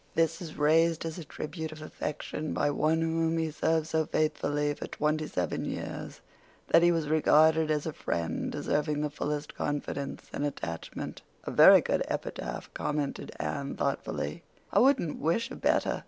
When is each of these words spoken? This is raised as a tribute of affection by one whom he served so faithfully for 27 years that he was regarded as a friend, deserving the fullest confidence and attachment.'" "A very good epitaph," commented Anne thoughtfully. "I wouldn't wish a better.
This 0.15 0.41
is 0.41 0.57
raised 0.57 1.05
as 1.05 1.19
a 1.19 1.23
tribute 1.23 1.71
of 1.71 1.79
affection 1.79 2.53
by 2.55 2.71
one 2.71 3.01
whom 3.03 3.37
he 3.37 3.51
served 3.51 3.85
so 3.85 4.07
faithfully 4.07 4.73
for 4.73 4.87
27 4.87 5.63
years 5.63 6.21
that 6.69 6.81
he 6.81 6.91
was 6.91 7.07
regarded 7.07 7.69
as 7.69 7.85
a 7.85 7.93
friend, 7.93 8.51
deserving 8.51 9.01
the 9.01 9.11
fullest 9.11 9.53
confidence 9.53 10.23
and 10.33 10.43
attachment.'" 10.43 11.21
"A 11.43 11.51
very 11.51 11.81
good 11.81 12.01
epitaph," 12.07 12.71
commented 12.73 13.31
Anne 13.39 13.75
thoughtfully. 13.75 14.41
"I 14.73 14.79
wouldn't 14.79 15.19
wish 15.21 15.51
a 15.51 15.55
better. 15.55 15.99